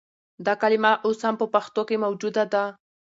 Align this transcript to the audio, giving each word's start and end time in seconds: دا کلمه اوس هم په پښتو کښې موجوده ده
دا 0.45 0.53
کلمه 0.61 0.91
اوس 1.05 1.19
هم 1.25 1.35
په 1.41 1.45
پښتو 1.53 1.81
کښې 1.87 1.97
موجوده 2.03 2.43
ده 2.53 2.63